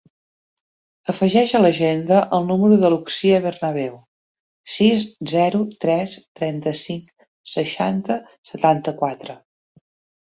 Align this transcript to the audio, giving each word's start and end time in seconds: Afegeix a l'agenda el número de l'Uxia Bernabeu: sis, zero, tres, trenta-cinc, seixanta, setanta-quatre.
Afegeix 1.11 1.51
a 1.57 1.59
l'agenda 1.61 2.21
el 2.37 2.47
número 2.51 2.79
de 2.83 2.91
l'Uxia 2.93 3.41
Bernabeu: 3.43 3.93
sis, 4.79 5.03
zero, 5.35 5.63
tres, 5.85 6.17
trenta-cinc, 6.41 7.15
seixanta, 7.57 8.21
setanta-quatre. 8.55 9.39